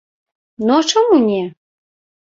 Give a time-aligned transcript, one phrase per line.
[0.65, 1.41] Ну, а чаму не?